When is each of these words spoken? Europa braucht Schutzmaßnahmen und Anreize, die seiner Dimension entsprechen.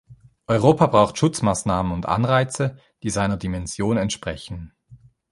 Europa 0.47 0.87
braucht 0.87 1.19
Schutzmaßnahmen 1.19 1.91
und 1.91 2.07
Anreize, 2.07 2.75
die 3.03 3.11
seiner 3.11 3.37
Dimension 3.37 3.97
entsprechen. 3.97 4.73